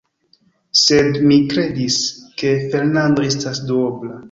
[0.83, 1.99] Sed mi kredis,
[2.41, 4.15] ke Fernando estas duobla.